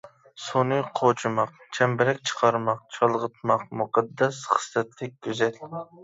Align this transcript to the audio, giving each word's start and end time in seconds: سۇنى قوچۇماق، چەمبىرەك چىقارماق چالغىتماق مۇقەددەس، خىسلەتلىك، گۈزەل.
سۇنى 0.43 0.77
قوچۇماق، 0.99 1.51
چەمبىرەك 1.77 2.21
چىقارماق 2.29 2.79
چالغىتماق 2.95 3.67
مۇقەددەس، 3.81 4.39
خىسلەتلىك، 4.55 5.13
گۈزەل. 5.29 5.61